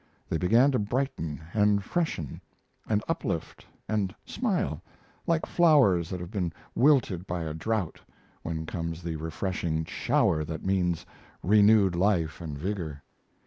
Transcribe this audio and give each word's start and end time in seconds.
They 0.29 0.39
began 0.39 0.71
to 0.71 0.79
brighten 0.79 1.41
and 1.53 1.83
freshen, 1.83 2.41
and 2.89 3.03
uplift 3.07 3.67
and 3.87 4.15
smile, 4.25 4.81
like 5.27 5.45
flowers 5.45 6.09
that 6.09 6.19
have 6.19 6.31
been 6.31 6.51
wilted 6.73 7.27
by 7.27 7.43
a 7.43 7.53
drought 7.53 8.01
when 8.41 8.65
comes 8.65 9.03
the 9.03 9.17
refreshing 9.17 9.85
shower 9.85 10.43
that 10.43 10.65
means 10.65 11.05
renewed 11.43 11.95
life 11.95 12.41
and 12.41 12.57
vigor. 12.57 13.03